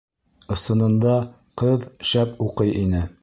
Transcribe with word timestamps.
Ысынында 0.55 1.13
ҡыҙ 1.63 1.87
шәп 2.13 2.43
уҡый 2.49 2.75
ине. 2.87 3.05